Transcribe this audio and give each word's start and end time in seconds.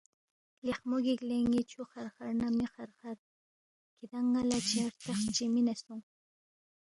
لیخمو 0.65 0.97
گِک 1.05 1.19
لے 1.29 1.37
ن٘ی 1.51 1.61
چھُوخرخر 1.69 2.29
نہ 2.39 2.47
مےخرخر، 2.57 3.17
کِھدانگ 3.97 4.27
ن٘ا 4.31 4.41
لہ 4.49 4.57
چھہ 4.67 4.79
ہرتخ 4.83 5.19
چی 5.35 5.45
مِنے 5.53 5.61
نہ 5.67 5.73
سونگ 5.81 6.03